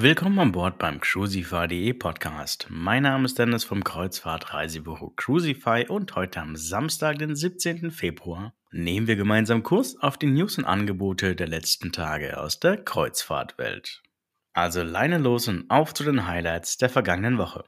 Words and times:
Willkommen 0.00 0.38
an 0.38 0.52
Bord 0.52 0.78
beim 0.78 1.00
Crucify.de 1.00 1.92
Podcast. 1.92 2.68
Mein 2.70 3.02
Name 3.02 3.24
ist 3.24 3.36
Dennis 3.36 3.64
vom 3.64 3.82
Kreuzfahrt-Reisebüro 3.82 5.10
Crucify 5.16 5.86
und 5.88 6.14
heute 6.14 6.40
am 6.40 6.54
Samstag, 6.54 7.18
den 7.18 7.34
17. 7.34 7.90
Februar, 7.90 8.54
nehmen 8.70 9.08
wir 9.08 9.16
gemeinsam 9.16 9.64
Kurs 9.64 9.96
auf 9.98 10.16
die 10.16 10.28
News 10.28 10.56
und 10.56 10.66
Angebote 10.66 11.34
der 11.34 11.48
letzten 11.48 11.90
Tage 11.90 12.40
aus 12.40 12.60
der 12.60 12.76
Kreuzfahrtwelt. 12.76 14.04
Also 14.52 14.84
Leine 14.84 15.18
los 15.18 15.48
und 15.48 15.68
auf 15.68 15.92
zu 15.94 16.04
den 16.04 16.28
Highlights 16.28 16.76
der 16.76 16.90
vergangenen 16.90 17.36
Woche. 17.36 17.64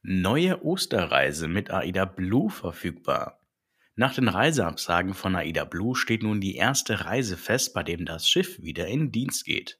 Neue 0.00 0.64
Osterreise 0.64 1.46
mit 1.46 1.70
AIDA 1.70 2.06
Blue 2.06 2.48
verfügbar. 2.48 3.42
Nach 3.96 4.14
den 4.14 4.28
Reiseabsagen 4.28 5.12
von 5.12 5.36
AIDA 5.36 5.66
Blue 5.66 5.94
steht 5.94 6.22
nun 6.22 6.40
die 6.40 6.56
erste 6.56 7.04
Reise 7.04 7.36
fest, 7.36 7.74
bei 7.74 7.82
dem 7.82 8.06
das 8.06 8.26
Schiff 8.26 8.62
wieder 8.62 8.86
in 8.86 9.12
Dienst 9.12 9.44
geht. 9.44 9.78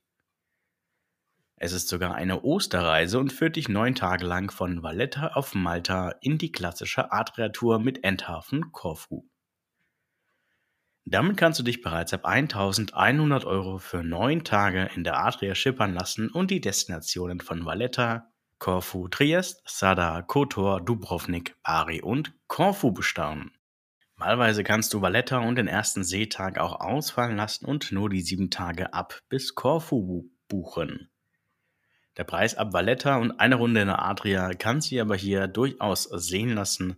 Es 1.58 1.72
ist 1.72 1.88
sogar 1.88 2.14
eine 2.14 2.42
Osterreise 2.42 3.18
und 3.18 3.32
führt 3.32 3.56
dich 3.56 3.70
neun 3.70 3.94
Tage 3.94 4.26
lang 4.26 4.50
von 4.50 4.82
Valletta 4.82 5.28
auf 5.28 5.54
Malta 5.54 6.10
in 6.20 6.36
die 6.36 6.52
klassische 6.52 7.12
Adria-Tour 7.12 7.78
mit 7.78 8.04
Endhafen 8.04 8.72
Korfu. 8.72 9.24
Damit 11.06 11.38
kannst 11.38 11.58
du 11.58 11.62
dich 11.62 11.80
bereits 11.80 12.12
ab 12.12 12.26
1100 12.26 13.46
Euro 13.46 13.78
für 13.78 14.02
neun 14.02 14.44
Tage 14.44 14.90
in 14.94 15.02
der 15.02 15.18
Adria 15.18 15.54
schippern 15.54 15.94
lassen 15.94 16.28
und 16.28 16.50
die 16.50 16.60
Destinationen 16.60 17.40
von 17.40 17.64
Valletta, 17.64 18.32
Korfu, 18.58 19.08
Triest, 19.08 19.62
Sada, 19.66 20.22
Kotor, 20.22 20.84
Dubrovnik, 20.84 21.56
Bari 21.62 22.02
und 22.02 22.34
Korfu 22.48 22.90
bestaunen. 22.92 23.52
Malweise 24.16 24.62
kannst 24.62 24.92
du 24.92 25.00
Valletta 25.00 25.38
und 25.38 25.56
den 25.56 25.68
ersten 25.68 26.04
Seetag 26.04 26.58
auch 26.58 26.80
ausfallen 26.80 27.36
lassen 27.36 27.64
und 27.64 27.92
nur 27.92 28.10
die 28.10 28.22
sieben 28.22 28.50
Tage 28.50 28.92
ab 28.92 29.20
bis 29.28 29.54
Korfu 29.54 30.28
buchen. 30.48 31.08
Der 32.16 32.24
Preis 32.24 32.54
ab 32.54 32.72
Valletta 32.72 33.16
und 33.16 33.32
eine 33.32 33.56
Runde 33.56 33.82
in 33.82 33.88
der 33.88 34.02
Adria 34.02 34.54
kann 34.54 34.80
sich 34.80 35.00
aber 35.00 35.16
hier 35.16 35.48
durchaus 35.48 36.04
sehen 36.04 36.54
lassen. 36.54 36.96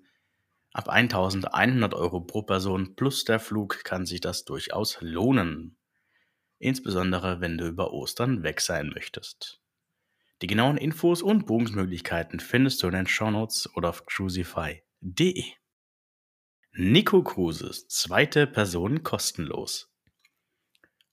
Ab 0.72 0.88
1100 0.88 1.94
Euro 1.94 2.20
pro 2.20 2.42
Person 2.42 2.94
plus 2.94 3.24
der 3.24 3.40
Flug 3.40 3.82
kann 3.84 4.06
sich 4.06 4.20
das 4.20 4.44
durchaus 4.44 4.98
lohnen. 5.00 5.76
Insbesondere 6.58 7.40
wenn 7.40 7.58
du 7.58 7.66
über 7.66 7.92
Ostern 7.92 8.42
weg 8.42 8.60
sein 8.60 8.90
möchtest. 8.90 9.60
Die 10.40 10.46
genauen 10.46 10.76
Infos 10.76 11.20
und 11.20 11.46
Buchungsmöglichkeiten 11.46 12.38
findest 12.38 12.82
du 12.82 12.86
in 12.86 12.92
den 12.92 13.06
Shownotes 13.08 13.74
oder 13.74 13.88
auf 13.88 14.06
crucify.de. 14.06 15.44
Nico 16.72 17.24
Cruises, 17.24 17.88
zweite 17.88 18.46
Person 18.46 19.02
kostenlos. 19.02 19.92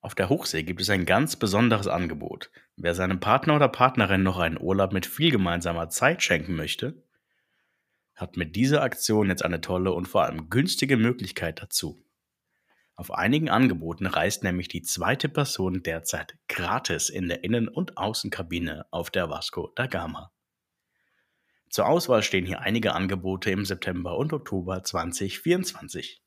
Auf 0.01 0.13
der 0.13 0.29
Hochsee 0.29 0.61
gibt 0.61 0.81
es 0.81 0.91
ein 0.91 1.07
ganz 1.07 1.35
besonderes 1.37 1.87
Angebot. 1.87 2.51
Wer 2.77 2.93
seinem 2.93 3.19
Partner 3.19 3.55
oder 3.55 3.69
Partnerin 3.69 4.23
noch 4.23 4.37
einen 4.37 4.59
Urlaub 4.59 4.91
mit 4.91 5.05
viel 5.05 5.31
gemeinsamer 5.31 5.89
Zeit 5.89 6.21
schenken 6.21 6.55
möchte, 6.55 7.01
hat 8.15 8.37
mit 8.37 8.55
dieser 8.55 8.81
Aktion 8.81 9.29
jetzt 9.29 9.43
eine 9.43 9.61
tolle 9.61 9.91
und 9.91 10.07
vor 10.07 10.23
allem 10.23 10.49
günstige 10.49 10.97
Möglichkeit 10.97 11.61
dazu. 11.61 12.01
Auf 12.95 13.11
einigen 13.11 13.49
Angeboten 13.49 14.05
reist 14.05 14.43
nämlich 14.43 14.69
die 14.69 14.81
zweite 14.81 15.27
Person 15.27 15.83
derzeit 15.83 16.37
gratis 16.47 17.09
in 17.09 17.27
der 17.27 17.43
Innen- 17.43 17.67
und 17.67 17.97
Außenkabine 17.97 18.85
auf 18.91 19.09
der 19.09 19.29
Vasco 19.29 19.71
da 19.75 19.87
Gama. 19.87 20.31
Zur 21.69 21.87
Auswahl 21.87 22.23
stehen 22.23 22.45
hier 22.45 22.61
einige 22.61 22.93
Angebote 22.93 23.51
im 23.51 23.65
September 23.65 24.17
und 24.17 24.31
Oktober 24.31 24.81
2024. 24.83 26.24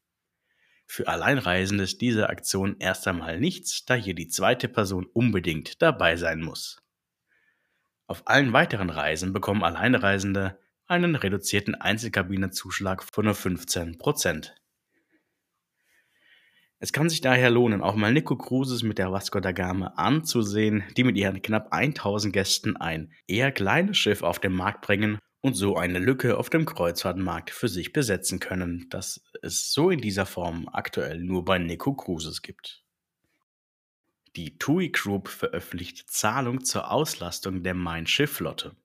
Für 0.91 1.07
Alleinreisende 1.07 1.85
ist 1.85 2.01
diese 2.01 2.31
Aktion 2.31 2.77
erst 2.79 3.07
einmal 3.07 3.39
nichts, 3.39 3.85
da 3.85 3.95
hier 3.95 4.15
die 4.15 4.29
zweite 4.29 4.69
Person 4.69 5.05
unbedingt 5.05 5.83
dabei 5.83 6.17
sein 6.17 6.41
muss. 6.41 6.83
Auf 8.07 8.27
allen 8.27 8.55
weiteren 8.55 8.89
Reisen 8.89 9.35
bekommen 9.35 9.63
Alleinreisende 9.63 10.59
einen 10.87 11.15
reduzierten 11.15 11.75
Einzelkabinenzuschlag 11.75 13.05
von 13.05 13.27
nur 13.27 13.35
15%. 13.35 14.53
Es 16.79 16.93
kann 16.95 17.11
sich 17.11 17.21
daher 17.21 17.51
lohnen, 17.51 17.83
auch 17.83 17.95
mal 17.95 18.13
Nico 18.13 18.37
Cruises 18.37 18.83
mit 18.83 18.97
der 18.97 19.13
Vasco 19.13 19.41
da 19.41 19.53
Gama 19.53 19.89
anzusehen, 19.97 20.85
die 20.97 21.05
mit 21.05 21.19
ihren 21.19 21.43
knapp 21.43 21.71
1000 21.71 22.33
Gästen 22.33 22.79
ein 22.79 23.13
eher 23.27 23.53
kleines 23.53 23.99
Schiff 23.99 24.23
auf 24.23 24.39
den 24.39 24.55
Markt 24.55 24.81
bringen 24.81 25.19
und 25.41 25.55
so 25.55 25.77
eine 25.77 25.99
Lücke 25.99 26.37
auf 26.37 26.51
dem 26.51 26.67
Kreuzfahrtmarkt 26.67 27.51
für 27.51 27.69
sich 27.69 27.93
besetzen 27.93 28.41
können, 28.41 28.87
das 28.91 29.23
es 29.43 29.73
so 29.73 29.91
in 29.91 30.01
dieser 30.01 30.27
Form 30.27 30.69
aktuell 30.73 31.19
nur 31.19 31.45
bei 31.45 31.59
Nico 31.59 31.95
Cruises 31.95 32.43
gibt. 32.43 32.85
Die 34.37 34.59
TUI 34.59 34.91
Group 34.91 35.29
veröffentlicht 35.29 36.11
Zahlung 36.11 36.65
zur 36.65 36.91
Auslastung 36.91 37.63
der 37.63 37.75
Main-Schiff-Flotte. 37.75 38.77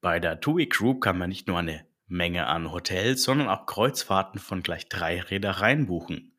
Bei 0.00 0.18
der 0.18 0.40
TUI 0.40 0.66
Group 0.66 1.00
kann 1.00 1.18
man 1.18 1.28
nicht 1.28 1.46
nur 1.46 1.58
eine 1.58 1.86
Menge 2.06 2.46
an 2.46 2.70
Hotels, 2.72 3.22
sondern 3.22 3.48
auch 3.48 3.66
Kreuzfahrten 3.66 4.40
von 4.40 4.62
gleich 4.62 4.88
drei 4.88 5.20
Reedereien 5.20 5.86
buchen. 5.86 6.32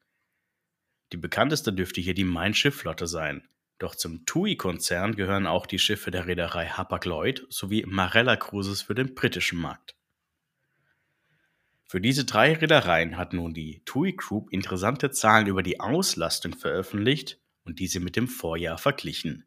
Die 1.11 1.17
bekannteste 1.17 1.73
dürfte 1.73 2.01
hier 2.01 2.13
die 2.13 2.23
Main-Schiff-Flotte 2.23 3.07
sein. 3.07 3.47
Doch 3.83 3.95
zum 3.95 4.25
TUI-Konzern 4.25 5.13
gehören 5.13 5.45
auch 5.45 5.65
die 5.65 5.77
Schiffe 5.77 6.09
der 6.09 6.25
Reederei 6.25 6.67
Hapag-Lloyd 6.67 7.45
sowie 7.49 7.83
Marella 7.85 8.37
Cruises 8.37 8.81
für 8.81 8.95
den 8.95 9.13
britischen 9.13 9.59
Markt. 9.59 9.93
Für 11.83 11.99
diese 11.99 12.23
drei 12.23 12.53
Reedereien 12.53 13.17
hat 13.17 13.33
nun 13.33 13.53
die 13.53 13.81
TUI 13.83 14.13
Group 14.13 14.53
interessante 14.53 15.11
Zahlen 15.11 15.47
über 15.47 15.63
die 15.63 15.81
Auslastung 15.81 16.53
veröffentlicht 16.53 17.41
und 17.65 17.79
diese 17.79 17.99
mit 17.99 18.15
dem 18.15 18.29
Vorjahr 18.29 18.77
verglichen. 18.77 19.43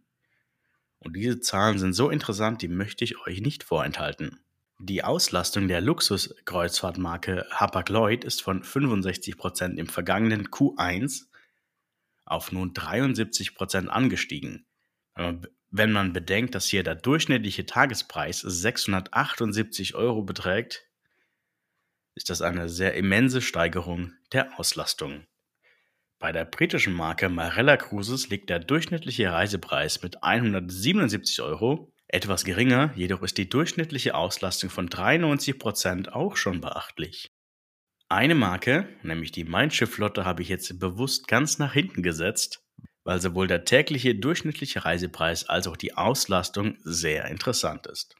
Und 0.98 1.16
diese 1.16 1.40
Zahlen 1.40 1.78
sind 1.78 1.94
so 1.94 2.10
interessant, 2.10 2.60
die 2.60 2.68
möchte 2.68 3.04
ich 3.04 3.18
euch 3.26 3.40
nicht 3.40 3.64
vorenthalten. 3.64 4.40
Die 4.78 5.02
Auslastung 5.02 5.66
der 5.66 5.80
Luxuskreuzfahrtmarke 5.80 7.46
Hapag-Lloyd 7.52 8.22
ist 8.22 8.42
von 8.42 8.62
65% 8.62 9.78
im 9.78 9.86
vergangenen 9.86 10.48
Q1 10.48 11.22
auf 12.26 12.52
nun 12.52 12.74
73 12.74 13.54
Prozent 13.54 13.88
angestiegen. 13.88 14.66
Wenn 15.70 15.92
man 15.92 16.12
bedenkt, 16.12 16.54
dass 16.54 16.66
hier 16.66 16.82
der 16.82 16.94
durchschnittliche 16.94 17.64
Tagespreis 17.64 18.40
678 18.40 19.94
Euro 19.94 20.22
beträgt, 20.22 20.84
ist 22.14 22.30
das 22.30 22.42
eine 22.42 22.68
sehr 22.68 22.94
immense 22.94 23.40
Steigerung 23.40 24.12
der 24.32 24.58
Auslastung. 24.58 25.26
Bei 26.18 26.32
der 26.32 26.46
britischen 26.46 26.94
Marke 26.94 27.28
Marella 27.28 27.76
Cruises 27.76 28.28
liegt 28.30 28.48
der 28.48 28.58
durchschnittliche 28.58 29.30
Reisepreis 29.30 30.02
mit 30.02 30.22
177 30.22 31.42
Euro 31.42 31.92
etwas 32.08 32.44
geringer, 32.44 32.92
jedoch 32.94 33.22
ist 33.22 33.36
die 33.36 33.48
durchschnittliche 33.48 34.14
Auslastung 34.14 34.70
von 34.70 34.86
93 34.86 35.58
Prozent 35.58 36.12
auch 36.12 36.36
schon 36.36 36.60
beachtlich. 36.60 37.25
Eine 38.16 38.34
Marke, 38.34 38.88
nämlich 39.02 39.30
die 39.30 39.44
Mein 39.44 39.70
Schiff 39.70 39.92
Flotte, 39.92 40.24
habe 40.24 40.40
ich 40.40 40.48
jetzt 40.48 40.80
bewusst 40.80 41.28
ganz 41.28 41.58
nach 41.58 41.74
hinten 41.74 42.02
gesetzt, 42.02 42.64
weil 43.04 43.20
sowohl 43.20 43.46
der 43.46 43.66
tägliche 43.66 44.14
durchschnittliche 44.14 44.86
Reisepreis 44.86 45.50
als 45.50 45.66
auch 45.66 45.76
die 45.76 45.92
Auslastung 45.98 46.78
sehr 46.82 47.26
interessant 47.26 47.86
ist. 47.86 48.16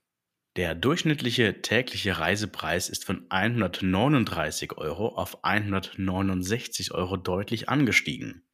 Der 0.57 0.75
durchschnittliche 0.75 1.63
tägliche 1.63 2.19
Reisepreis 2.19 2.91
ist 2.91 3.07
von 3.07 3.25
139 3.31 4.77
Euro 4.77 5.17
auf 5.17 5.43
169 5.43 6.93
Euro 6.93 7.17
deutlich 7.17 7.71
angestiegen. 7.71 8.47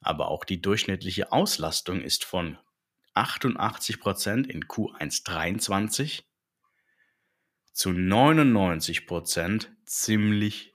Aber 0.00 0.28
auch 0.28 0.46
die 0.46 0.62
durchschnittliche 0.62 1.30
Auslastung 1.30 2.00
ist 2.00 2.24
von 2.24 2.56
88% 3.14 4.48
in 4.48 4.64
Q1 4.64 5.26
23 5.26 6.24
zu 7.74 7.90
99% 7.90 9.68
ziemlich 9.92 10.72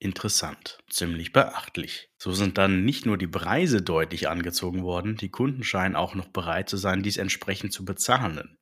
interessant, 0.00 0.78
ziemlich 0.90 1.32
beachtlich. 1.32 2.10
So 2.18 2.32
sind 2.32 2.58
dann 2.58 2.84
nicht 2.84 3.06
nur 3.06 3.16
die 3.16 3.28
Preise 3.28 3.82
deutlich 3.82 4.28
angezogen 4.28 4.82
worden, 4.82 5.16
die 5.16 5.30
Kunden 5.30 5.62
scheinen 5.62 5.94
auch 5.94 6.14
noch 6.16 6.28
bereit 6.28 6.68
zu 6.68 6.76
sein, 6.76 7.02
dies 7.02 7.18
entsprechend 7.18 7.72
zu 7.72 7.84
bezahlen. 7.84 8.58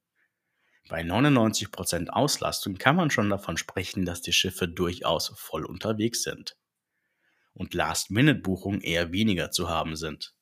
Bei 0.89 1.03
99% 1.03 2.11
Auslastung 2.11 2.77
kann 2.77 2.95
man 2.95 3.11
schon 3.11 3.31
davon 3.31 3.57
sprechen, 3.57 4.05
dass 4.05 4.21
die 4.21 4.35
Schiffe 4.35 4.69
durchaus 4.69 5.33
voll 5.37 5.65
unterwegs 5.65 6.23
sind. 6.23 6.57
Und 7.55 7.73
Last-Minute-Buchungen 7.73 8.83
eher 8.83 9.13
weniger 9.13 9.51
zu 9.51 9.69
haben 9.69 9.97
sind. 9.97 10.35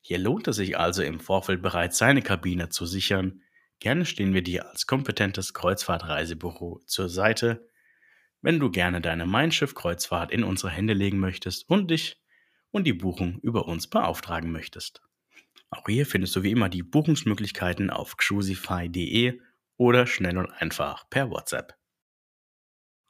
Hier 0.00 0.18
lohnt 0.18 0.48
es 0.48 0.56
sich 0.56 0.78
also 0.78 1.02
im 1.02 1.20
Vorfeld 1.20 1.60
bereits 1.60 1.98
seine 1.98 2.22
Kabine 2.22 2.70
zu 2.70 2.86
sichern. 2.86 3.42
Gerne 3.78 4.06
stehen 4.06 4.32
wir 4.32 4.42
dir 4.42 4.70
als 4.70 4.86
kompetentes 4.86 5.52
Kreuzfahrtreisebüro 5.52 6.80
zur 6.86 7.10
Seite 7.10 7.68
wenn 8.46 8.60
du 8.60 8.70
gerne 8.70 9.00
deine 9.00 9.26
Mein 9.26 9.50
Schiff 9.50 9.74
Kreuzfahrt 9.74 10.30
in 10.30 10.44
unsere 10.44 10.70
Hände 10.70 10.92
legen 10.92 11.18
möchtest 11.18 11.68
und 11.68 11.90
dich 11.90 12.22
und 12.70 12.84
die 12.84 12.92
Buchung 12.92 13.40
über 13.40 13.66
uns 13.66 13.88
beauftragen 13.88 14.52
möchtest. 14.52 15.02
Auch 15.68 15.82
hier 15.88 16.06
findest 16.06 16.36
du 16.36 16.44
wie 16.44 16.52
immer 16.52 16.68
die 16.68 16.84
Buchungsmöglichkeiten 16.84 17.90
auf 17.90 18.16
crucify.de 18.16 19.40
oder 19.78 20.06
schnell 20.06 20.38
und 20.38 20.52
einfach 20.52 21.10
per 21.10 21.28
WhatsApp. 21.28 21.74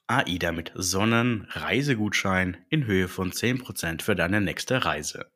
AIDA 0.07 0.53
mit 0.53 0.73
Sonnen 0.75 1.47
Reisegutschein 1.51 2.57
in 2.71 2.87
Höhe 2.87 3.07
von 3.07 3.31
10% 3.31 4.01
für 4.01 4.15
deine 4.15 4.41
nächste 4.41 4.87
Reise. 4.87 5.31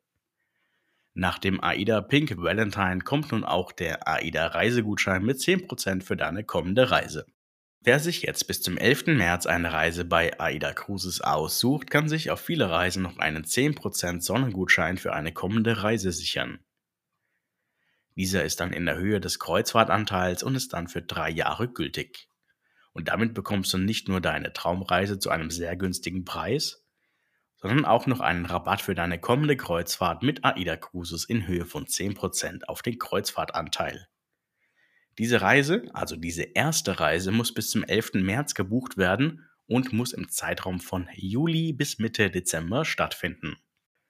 Nach 1.13 1.37
dem 1.37 1.63
AIDA 1.63 2.01
Pink 2.01 2.37
Valentine 2.37 3.01
kommt 3.01 3.31
nun 3.31 3.43
auch 3.43 3.71
der 3.71 4.07
AIDA 4.07 4.47
Reisegutschein 4.47 5.23
mit 5.23 5.37
10% 5.37 6.01
für 6.01 6.17
deine 6.17 6.43
kommende 6.43 6.89
Reise. 6.89 7.27
Wer 7.83 7.99
sich 7.99 8.21
jetzt 8.21 8.45
bis 8.45 8.61
zum 8.61 8.77
11. 8.77 9.07
März 9.07 9.47
eine 9.47 9.73
Reise 9.73 10.05
bei 10.05 10.39
AIDA 10.39 10.71
Cruises 10.71 11.21
aussucht, 11.21 11.89
kann 11.89 12.07
sich 12.07 12.29
auf 12.29 12.39
viele 12.39 12.69
Reisen 12.69 13.01
noch 13.01 13.17
einen 13.17 13.43
10% 13.43 14.21
Sonnengutschein 14.21 14.99
für 14.99 15.13
eine 15.13 15.33
kommende 15.33 15.81
Reise 15.81 16.11
sichern. 16.11 16.59
Dieser 18.15 18.43
ist 18.43 18.59
dann 18.59 18.71
in 18.71 18.85
der 18.85 18.97
Höhe 18.97 19.19
des 19.19 19.39
Kreuzfahrtanteils 19.39 20.43
und 20.43 20.53
ist 20.53 20.73
dann 20.73 20.89
für 20.89 21.01
drei 21.01 21.31
Jahre 21.31 21.69
gültig. 21.69 22.29
Und 22.93 23.07
damit 23.07 23.33
bekommst 23.33 23.73
du 23.73 23.79
nicht 23.79 24.07
nur 24.07 24.21
deine 24.21 24.53
Traumreise 24.53 25.17
zu 25.17 25.31
einem 25.31 25.49
sehr 25.49 25.75
günstigen 25.75 26.23
Preis, 26.23 26.85
sondern 27.55 27.85
auch 27.85 28.05
noch 28.05 28.19
einen 28.19 28.45
Rabatt 28.45 28.81
für 28.81 28.93
deine 28.93 29.19
kommende 29.19 29.57
Kreuzfahrt 29.57 30.21
mit 30.21 30.45
AIDA 30.45 30.77
Cruises 30.77 31.25
in 31.25 31.47
Höhe 31.47 31.65
von 31.65 31.87
10% 31.87 32.65
auf 32.65 32.83
den 32.83 32.99
Kreuzfahrtanteil. 32.99 34.07
Diese 35.21 35.39
Reise, 35.39 35.83
also 35.93 36.15
diese 36.15 36.41
erste 36.41 36.99
Reise, 36.99 37.31
muss 37.31 37.53
bis 37.53 37.69
zum 37.69 37.83
11. 37.83 38.13
März 38.15 38.55
gebucht 38.55 38.97
werden 38.97 39.45
und 39.67 39.93
muss 39.93 40.13
im 40.13 40.29
Zeitraum 40.29 40.79
von 40.79 41.07
Juli 41.13 41.73
bis 41.73 41.99
Mitte 41.99 42.31
Dezember 42.31 42.85
stattfinden. 42.85 43.55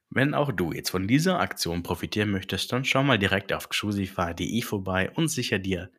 Wenn 0.09 0.33
auch 0.33 0.53
du 0.53 0.71
jetzt 0.71 0.89
von 0.89 1.09
dieser 1.09 1.41
Aktion 1.41 1.83
profitieren 1.83 2.31
möchtest, 2.31 2.71
dann 2.71 2.85
schau 2.85 3.03
mal 3.03 3.19
direkt 3.19 3.51
auf 3.51 3.67
xusify.de 3.67 4.61
vorbei 4.61 5.11
und 5.11 5.27
sicher 5.27 5.59
dir 5.59 5.91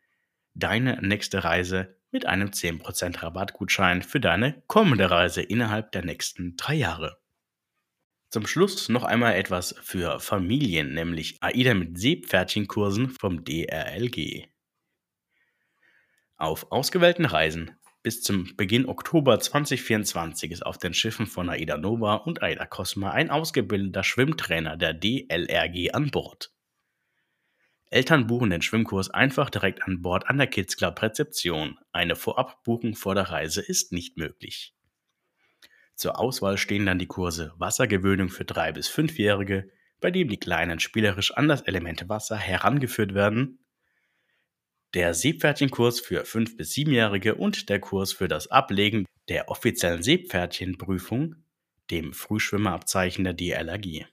deine 0.54 0.98
nächste 1.02 1.44
Reise 1.44 1.94
mit 2.10 2.24
einem 2.24 2.48
10% 2.48 3.22
Rabattgutschein 3.22 4.00
für 4.00 4.18
deine 4.18 4.62
kommende 4.66 5.10
Reise 5.10 5.42
innerhalb 5.42 5.92
der 5.92 6.06
nächsten 6.06 6.56
drei 6.56 6.76
Jahre. 6.76 7.18
Zum 8.30 8.46
Schluss 8.46 8.88
noch 8.88 9.04
einmal 9.04 9.34
etwas 9.34 9.74
für 9.82 10.20
Familien, 10.20 10.94
nämlich 10.94 11.36
AIDA 11.42 11.74
mit 11.74 11.98
Seepferdchenkursen 11.98 13.10
vom 13.10 13.44
DRLG. 13.44 14.51
Auf 16.42 16.72
ausgewählten 16.72 17.24
Reisen 17.24 17.70
bis 18.02 18.20
zum 18.20 18.56
Beginn 18.56 18.88
Oktober 18.88 19.38
2024 19.38 20.50
ist 20.50 20.66
auf 20.66 20.76
den 20.76 20.92
Schiffen 20.92 21.28
von 21.28 21.48
Aida 21.48 21.78
Nova 21.78 22.16
und 22.16 22.42
Aida 22.42 22.66
Cosma 22.66 23.12
ein 23.12 23.30
ausgebildeter 23.30 24.02
Schwimmtrainer 24.02 24.76
der 24.76 24.92
DLRG 24.92 25.94
an 25.94 26.10
Bord. 26.10 26.52
Eltern 27.90 28.26
buchen 28.26 28.50
den 28.50 28.60
Schwimmkurs 28.60 29.08
einfach 29.08 29.50
direkt 29.50 29.84
an 29.84 30.02
Bord 30.02 30.28
an 30.28 30.36
der 30.36 30.48
Kids 30.48 30.76
Club 30.76 31.00
Rezeption. 31.00 31.78
Eine 31.92 32.16
Vorabbuchung 32.16 32.96
vor 32.96 33.14
der 33.14 33.30
Reise 33.30 33.60
ist 33.60 33.92
nicht 33.92 34.16
möglich. 34.16 34.74
Zur 35.94 36.18
Auswahl 36.18 36.58
stehen 36.58 36.86
dann 36.86 36.98
die 36.98 37.06
Kurse 37.06 37.52
Wassergewöhnung 37.58 38.30
für 38.30 38.42
3- 38.42 38.72
bis 38.72 38.90
5-Jährige, 38.90 39.70
bei 40.00 40.10
dem 40.10 40.26
die 40.26 40.40
Kleinen 40.40 40.80
spielerisch 40.80 41.30
an 41.36 41.46
das 41.46 41.60
Element 41.60 42.08
Wasser 42.08 42.36
herangeführt 42.36 43.14
werden, 43.14 43.60
der 44.94 45.14
Seepferdchenkurs 45.14 46.00
für 46.00 46.24
5- 46.24 46.56
bis 46.56 46.72
7-Jährige 46.72 47.34
und 47.34 47.68
der 47.68 47.80
Kurs 47.80 48.12
für 48.12 48.28
das 48.28 48.50
Ablegen 48.50 49.06
der 49.28 49.48
offiziellen 49.48 50.02
Seepferdchenprüfung, 50.02 51.36
dem 51.90 52.12
Frühschwimmerabzeichen 52.12 53.24
der 53.24 53.32
DLRG. 53.32 54.06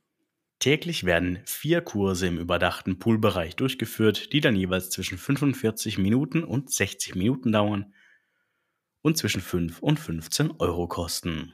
Täglich 0.59 1.05
werden 1.05 1.39
vier 1.45 1.81
Kurse 1.81 2.27
im 2.27 2.37
überdachten 2.37 2.99
Poolbereich 2.99 3.55
durchgeführt, 3.55 4.33
die 4.33 4.41
dann 4.41 4.55
jeweils 4.55 4.89
zwischen 4.89 5.17
45 5.17 5.97
Minuten 5.97 6.43
und 6.43 6.71
60 6.71 7.15
Minuten 7.15 7.51
dauern 7.51 7.93
und 9.01 9.17
zwischen 9.17 9.41
5 9.41 9.79
und 9.79 9.99
15 9.99 10.51
Euro 10.59 10.87
kosten. 10.87 11.53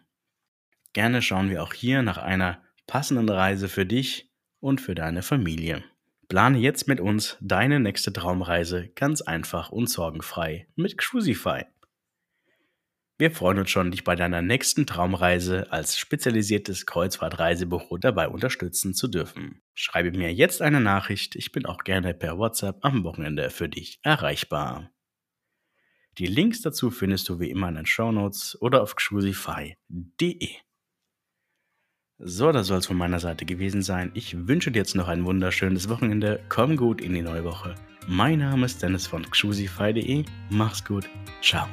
Gerne 0.93 1.21
schauen 1.21 1.49
wir 1.49 1.61
auch 1.61 1.73
hier 1.73 2.01
nach 2.01 2.17
einer 2.17 2.63
passenden 2.87 3.29
Reise 3.29 3.69
für 3.69 3.85
dich 3.85 4.31
und 4.59 4.81
für 4.81 4.95
deine 4.95 5.21
Familie. 5.21 5.83
Plane 6.27 6.57
jetzt 6.57 6.87
mit 6.87 6.99
uns 6.99 7.37
deine 7.39 7.79
nächste 7.79 8.11
Traumreise 8.11 8.89
ganz 8.95 9.21
einfach 9.21 9.69
und 9.69 9.89
sorgenfrei 9.89 10.67
mit 10.75 10.97
Cruisify. 10.97 11.65
Wir 13.17 13.31
freuen 13.31 13.59
uns 13.59 13.69
schon, 13.69 13.91
dich 13.91 14.03
bei 14.03 14.15
deiner 14.15 14.41
nächsten 14.41 14.85
Traumreise 14.85 15.71
als 15.71 15.97
spezialisiertes 15.97 16.85
Kreuzfahrtreisebüro 16.85 17.97
dabei 17.97 18.27
unterstützen 18.27 18.93
zu 18.93 19.07
dürfen. 19.07 19.61
Schreibe 19.73 20.11
mir 20.17 20.33
jetzt 20.33 20.61
eine 20.61 20.81
Nachricht, 20.81 21.35
ich 21.35 21.53
bin 21.53 21.65
auch 21.65 21.85
gerne 21.85 22.13
per 22.13 22.37
WhatsApp 22.37 22.79
am 22.81 23.05
Wochenende 23.05 23.49
für 23.51 23.69
dich 23.69 23.99
erreichbar. 24.03 24.91
Die 26.17 26.27
Links 26.27 26.61
dazu 26.61 26.91
findest 26.91 27.29
du 27.29 27.39
wie 27.39 27.49
immer 27.49 27.69
in 27.69 27.75
den 27.75 27.85
Shownotes 27.85 28.61
oder 28.61 28.81
auf 28.81 28.95
cruisify.de. 28.97 30.49
So, 32.17 32.53
das 32.53 32.67
soll 32.67 32.77
es 32.77 32.85
von 32.85 32.97
meiner 32.97 33.19
Seite 33.19 33.45
gewesen 33.45 33.81
sein. 33.81 34.11
Ich 34.13 34.47
wünsche 34.47 34.71
dir 34.71 34.79
jetzt 34.79 34.95
noch 34.95 35.09
ein 35.09 35.25
wunderschönes 35.25 35.89
Wochenende. 35.89 36.39
Komm 36.47 36.77
gut 36.77 37.01
in 37.01 37.13
die 37.13 37.21
neue 37.21 37.43
Woche. 37.43 37.75
Mein 38.07 38.39
Name 38.39 38.65
ist 38.65 38.81
Dennis 38.81 39.05
von 39.05 39.29
xusify.de. 39.29 40.23
Mach's 40.49 40.85
gut. 40.85 41.09
Ciao. 41.41 41.67